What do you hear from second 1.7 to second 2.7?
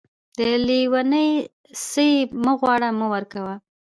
څه يې مه